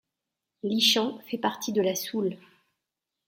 [0.63, 2.35] Lichans fait partie de la Soule.